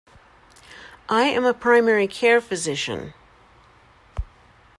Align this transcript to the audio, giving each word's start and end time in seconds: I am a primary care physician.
I 1.09 1.25
am 1.25 1.45
a 1.45 1.53
primary 1.53 2.07
care 2.07 2.41
physician. 2.41 3.13